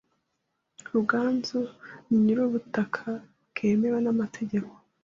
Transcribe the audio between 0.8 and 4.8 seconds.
Ruganzu ni nyir'ubutaka bwemewe n'amategeko.